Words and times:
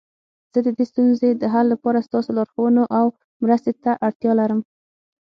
زه 0.51 0.59
د 0.65 0.67
دې 0.77 0.85
ستونزې 0.91 1.29
د 1.35 1.43
حل 1.53 1.65
لپاره 1.73 2.05
ستاسو 2.07 2.29
لارښوونو 2.37 2.83
او 2.97 3.05
مرستي 3.43 3.73
ته 3.83 3.91
اړتیا 4.07 4.31
لرم 4.41 4.59